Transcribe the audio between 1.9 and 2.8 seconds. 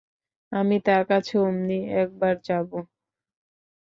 একবার যাব।